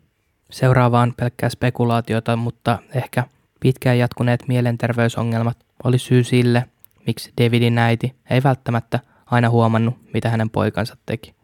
[0.55, 3.25] Seuraavaan pelkkää spekulaatiota, mutta ehkä
[3.61, 6.65] pitkään jatkuneet mielenterveysongelmat oli syy sille,
[7.07, 11.35] miksi Davidin äiti ei välttämättä aina huomannut, mitä hänen poikansa teki.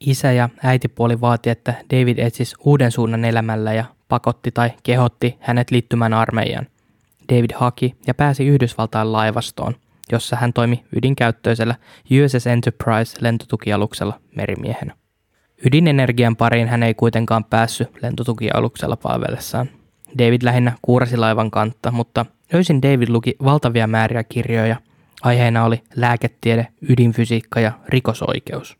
[0.00, 5.70] Isä ja äitipuoli vaati, että David etsisi uuden suunnan elämällä ja pakotti tai kehotti hänet
[5.70, 6.66] liittymään armeijaan.
[7.32, 9.76] David haki ja pääsi Yhdysvaltain laivastoon,
[10.12, 11.74] jossa hän toimi ydinkäyttöisellä
[12.24, 15.01] USS Enterprise lentotukialuksella merimiehenä.
[15.66, 19.68] Ydinenergian pariin hän ei kuitenkaan päässyt lentotukialuksella palvellessaan.
[20.18, 24.76] David lähinnä kuurasi laivan kantta, mutta löysin David luki valtavia määriä kirjoja.
[25.22, 28.76] Aiheena oli lääketiede, ydinfysiikka ja rikosoikeus.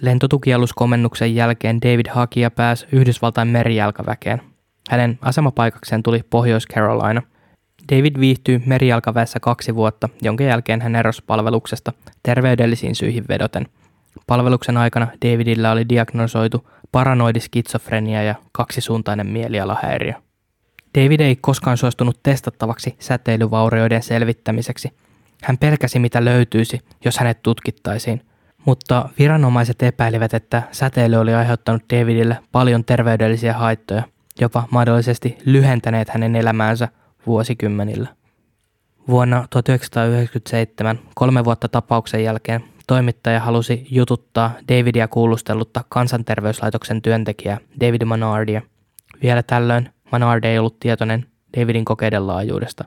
[0.00, 4.42] Lentotukialuskomennuksen jälkeen David haki ja pääsi Yhdysvaltain merijalkaväkeen.
[4.90, 7.22] Hänen asemapaikakseen tuli Pohjois-Carolina.
[7.92, 13.66] David viihtyi merijalkaväessä kaksi vuotta, jonka jälkeen hän erosi palveluksesta terveydellisiin syihin vedoten.
[14.26, 20.14] Palveluksen aikana Davidillä oli diagnosoitu paranoidiskitsofrenia ja kaksisuuntainen mielialahäiriö.
[20.98, 24.92] David ei koskaan suostunut testattavaksi säteilyvaurioiden selvittämiseksi.
[25.42, 28.22] Hän pelkäsi mitä löytyisi, jos hänet tutkittaisiin.
[28.64, 34.02] Mutta viranomaiset epäilivät, että säteily oli aiheuttanut Davidille paljon terveydellisiä haittoja,
[34.40, 36.88] jopa mahdollisesti lyhentäneet hänen elämäänsä
[37.26, 38.08] vuosikymmenillä.
[39.08, 48.62] Vuonna 1997, kolme vuotta tapauksen jälkeen, toimittaja halusi jututtaa Davidia kuulustellutta kansanterveyslaitoksen työntekijää David Manardia.
[49.22, 51.26] Vielä tällöin Manard ei ollut tietoinen
[51.56, 52.84] Davidin kokeiden laajuudesta.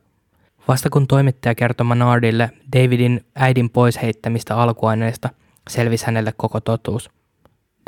[0.67, 5.29] Vasta kun toimittaja kertoi Manardille Davidin äidin pois heittämistä alkuaineista,
[5.69, 7.09] selvisi hänelle koko totuus.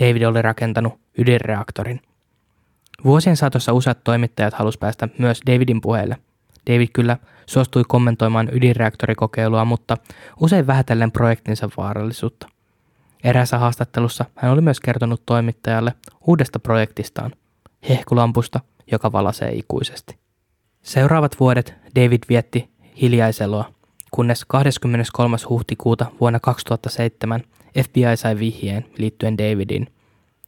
[0.01, 2.01] David oli rakentanut ydinreaktorin.
[3.03, 6.17] Vuosien saatossa useat toimittajat halusivat päästä myös Davidin puheelle.
[6.69, 9.97] David kyllä suostui kommentoimaan ydinreaktorikokeilua, mutta
[10.41, 12.47] usein vähätellen projektinsa vaarallisuutta.
[13.23, 15.93] Eräässä haastattelussa hän oli myös kertonut toimittajalle
[16.27, 17.31] uudesta projektistaan,
[17.89, 18.59] hehkulampusta,
[18.91, 20.17] joka valasee ikuisesti.
[20.81, 22.69] Seuraavat vuodet David vietti
[23.01, 23.71] hiljaiseloa,
[24.11, 25.37] kunnes 23.
[25.49, 27.41] huhtikuuta vuonna 2007
[27.83, 29.87] FBI sai vihjeen liittyen Davidin.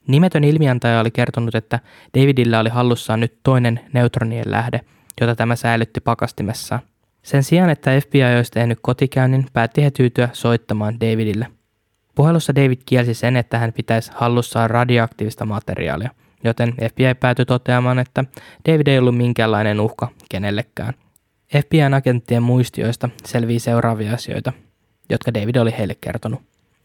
[0.07, 1.79] Nimetön ilmiantaja oli kertonut, että
[2.17, 4.81] Davidillä oli hallussaan nyt toinen neutronien lähde,
[5.21, 6.81] jota tämä säilytti pakastimessaan.
[7.23, 11.47] Sen sijaan, että FBI olisi tehnyt kotikäynnin, päätti he tyytyä soittamaan Davidille.
[12.15, 16.09] Puhelussa David kielsi sen, että hän pitäisi hallussaan radioaktiivista materiaalia,
[16.43, 18.25] joten FBI päätyi toteamaan, että
[18.69, 20.93] David ei ollut minkäänlainen uhka kenellekään.
[21.51, 24.53] FBIn agenttien muistioista selvii seuraavia asioita,
[25.09, 26.41] jotka David oli heille kertonut.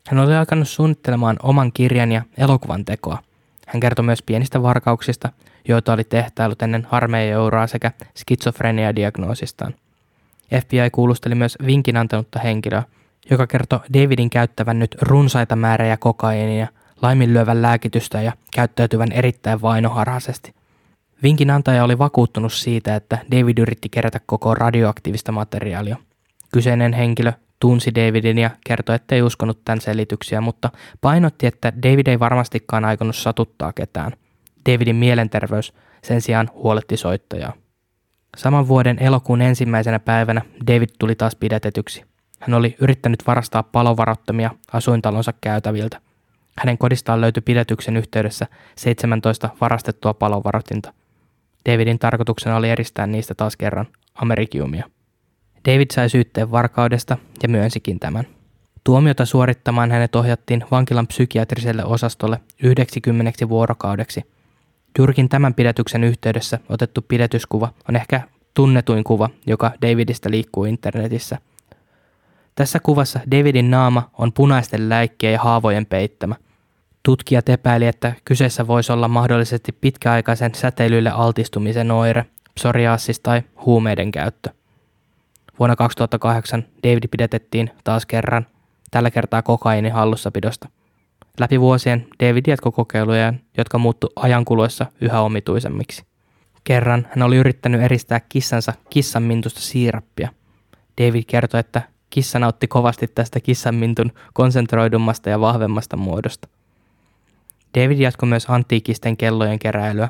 [0.09, 3.19] Hän oli alkanut suunnittelemaan oman kirjan ja elokuvan tekoa.
[3.67, 5.33] Hän kertoi myös pienistä varkauksista,
[5.69, 9.75] joita oli tehtailut ennen harmeijauraa sekä skitsofrenia-diagnoosistaan.
[10.61, 12.83] FBI kuulusteli myös vinkin antanutta henkilöä,
[13.31, 16.67] joka kertoi Davidin käyttävän nyt runsaita määriä kokaiinia,
[17.03, 20.55] laiminlyövän lääkitystä ja käyttäytyvän erittäin vainoharhaisesti.
[21.23, 25.97] Vinkin antaja oli vakuuttunut siitä, että David yritti kerätä koko radioaktiivista materiaalia.
[26.53, 30.71] Kyseinen henkilö tunsi Davidin ja kertoi, ettei uskonut tämän selityksiä, mutta
[31.01, 34.13] painotti, että David ei varmastikaan aikonut satuttaa ketään.
[34.71, 35.73] Davidin mielenterveys
[36.05, 37.53] sen sijaan huoletti soittajaa.
[38.37, 42.05] Saman vuoden elokuun ensimmäisenä päivänä David tuli taas pidetetyksi.
[42.41, 46.01] Hän oli yrittänyt varastaa palovarottomia asuintalonsa käytäviltä.
[46.59, 48.47] Hänen kodistaan löytyi pidetyksen yhteydessä
[48.77, 50.93] 17 varastettua palovarotinta.
[51.71, 54.85] Davidin tarkoituksena oli eristää niistä taas kerran Amerikiumia.
[55.69, 58.27] David sai syytteen varkaudesta ja myönsikin tämän.
[58.85, 64.32] Tuomiota suorittamaan hänet ohjattiin vankilan psykiatriselle osastolle 90 vuorokaudeksi.
[64.99, 68.21] Juurikin tämän pidätyksen yhteydessä otettu pidätyskuva on ehkä
[68.55, 71.39] tunnetuin kuva, joka Davidista liikkuu internetissä.
[72.55, 76.35] Tässä kuvassa Davidin naama on punaisten läikkien ja haavojen peittämä.
[77.03, 84.51] Tutkijat epäili, että kyseessä voisi olla mahdollisesti pitkäaikaisen säteilylle altistumisen oire, psoriasis tai huumeiden käyttö.
[85.59, 88.47] Vuonna 2008 David pidätettiin taas kerran,
[88.91, 90.69] tällä kertaa kokainin hallussapidosta.
[91.41, 96.05] Läpi vuosien David jatkoi kokeilujaan, jotka muuttu ajankuluessa yhä omituisemmiksi.
[96.65, 100.29] Kerran hän oli yrittänyt eristää kissansa kissanmintusta siirappia.
[101.01, 106.49] David kertoi, että kissa nautti kovasti tästä kissanmintun konsentroidummasta ja vahvemmasta muodosta.
[107.79, 110.09] David jatkoi myös antiikisten kellojen keräilyä.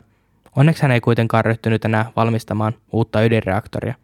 [0.56, 3.94] Onneksi hän ei kuitenkaan ryhtynyt enää valmistamaan uutta ydinreaktoria.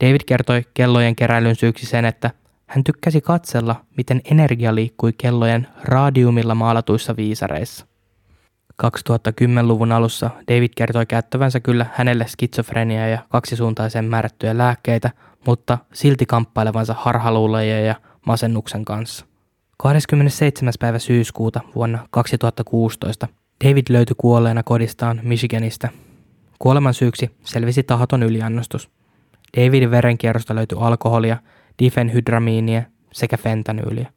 [0.00, 2.30] David kertoi kellojen keräilyn syyksi sen, että
[2.72, 7.86] hän tykkäsi katsella, miten energia liikkui kellojen radiumilla maalatuissa viisareissa.
[8.82, 15.10] 2010-luvun alussa David kertoi käyttävänsä kyllä hänelle skitsofreniaa ja kaksisuuntaisen määrättyjä lääkkeitä,
[15.46, 17.94] mutta silti kamppailevansa harhaluuleja ja
[18.26, 19.26] masennuksen kanssa.
[19.76, 20.72] 27.
[20.80, 23.28] päivä syyskuuta vuonna 2016
[23.64, 25.88] David löytyi kuolleena kodistaan Michiganista.
[26.58, 28.90] Kuoleman syyksi selvisi tahaton yliannostus.
[29.56, 31.36] Davidin verenkierrosta löytyi alkoholia,
[31.78, 34.12] difenhydramiinia sekä fentanyyliä.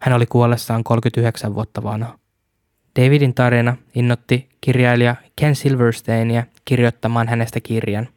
[0.00, 2.18] Hän oli kuollessaan 39 vuotta vanha.
[3.00, 8.08] Davidin tarina innotti kirjailija Ken Silversteinia kirjoittamaan hänestä kirjan.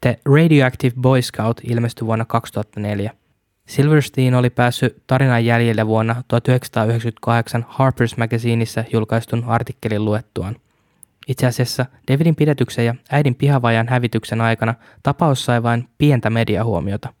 [0.00, 3.10] The Radioactive Boy Scout ilmestyi vuonna 2004.
[3.68, 10.56] Silverstein oli päässyt tarinan jäljelle vuonna 1998 Harper's Magazineissa julkaistun artikkelin luettuaan.
[11.28, 17.12] Itse asiassa Davidin pidätyksen ja äidin pihavajan hävityksen aikana tapaus sai vain pientä mediahuomiota.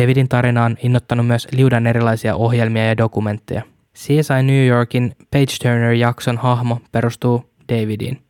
[0.00, 3.62] Davidin tarina on innottanut myös liudan erilaisia ohjelmia ja dokumentteja.
[3.94, 8.22] CSI New Yorkin Page Turner-jakson hahmo perustuu Davidiin.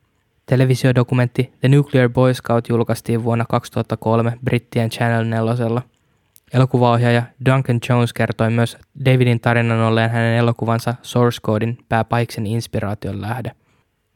[0.45, 5.81] Televisiodokumentti The Nuclear Boy Scout julkaistiin vuonna 2003 Brittien Channel 4.
[6.53, 13.51] Elokuvaohjaaja Duncan Jones kertoi myös Davidin tarinan olleen hänen elokuvansa Source Codein pääpaiksen inspiraation lähde.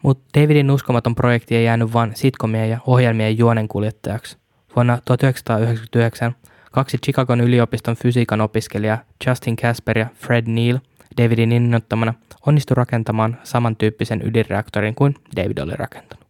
[0.04, 4.38] Mutta Davidin uskomaton projekti ei jäänyt vain sitkomien ja ohjelmien juonenkuljettajaksi.
[4.76, 6.36] Vuonna 1999
[6.74, 8.98] kaksi Chicagon yliopiston fysiikan opiskelijaa
[9.28, 10.78] Justin Casper ja Fred Neal
[11.22, 12.14] Davidin innoittamana
[12.46, 16.28] onnistui rakentamaan samantyyppisen ydinreaktorin kuin David oli rakentanut.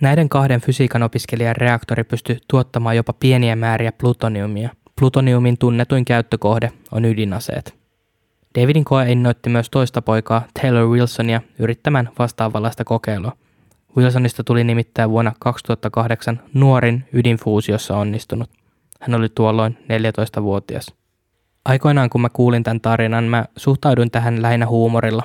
[0.00, 4.68] Näiden kahden fysiikan opiskelijan reaktori pystyi tuottamaan jopa pieniä määriä plutoniumia–
[5.00, 7.74] Plutoniumin tunnetuin käyttökohde on ydinaseet.
[8.60, 13.32] Davidin koe innoitti myös toista poikaa Taylor Wilsonia yrittämään vastaavanlaista kokeilua.
[13.96, 18.50] Wilsonista tuli nimittäin vuonna 2008 nuorin ydinfuusiossa onnistunut.
[19.04, 20.94] Hän oli tuolloin 14-vuotias.
[21.64, 25.22] Aikoinaan kun mä kuulin tämän tarinan, mä suhtauduin tähän lähinnä huumorilla.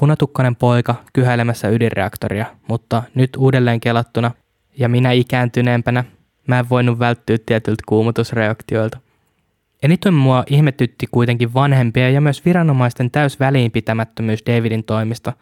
[0.00, 4.30] Punatukkainen poika kyhäilemässä ydinreaktoria, mutta nyt uudelleen kelattuna
[4.78, 6.04] ja minä ikääntyneempänä
[6.46, 8.98] Mä en voinut välttyä tietyiltä kuumutusreaktioilta.
[9.82, 15.32] Eniten mua ihmetytti kuitenkin vanhempia ja myös viranomaisten täys väliinpitämättömyys Davidin toimista.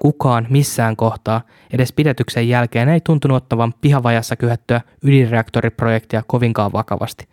[0.00, 1.40] Kukaan missään kohtaa,
[1.72, 7.28] edes pidätyksen jälkeen, ei tuntunut ottavan pihavajassa kyhättyä ydinreaktoriprojektia kovinkaan vakavasti.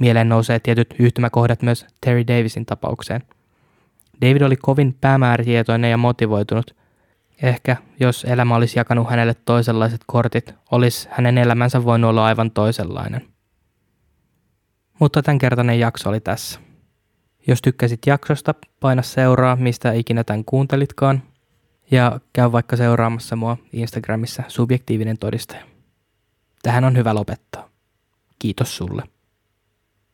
[0.00, 3.22] Mieleen nousee tietyt yhtymäkohdat myös Terry Davisin tapaukseen.
[4.22, 6.74] David oli kovin päämäärätietoinen ja motivoitunut–
[7.42, 13.28] Ehkä jos elämä olisi jakanut hänelle toisenlaiset kortit, olisi hänen elämänsä voinut olla aivan toisenlainen.
[14.98, 16.60] Mutta tämänkertainen jakso oli tässä.
[17.46, 21.22] Jos tykkäsit jaksosta, paina seuraa, mistä ikinä tämän kuuntelitkaan.
[21.92, 25.64] Ja käy vaikka seuraamassa mua Instagramissa subjektiivinen todistaja.
[26.62, 27.68] Tähän on hyvä lopettaa.
[28.38, 29.02] Kiitos sulle.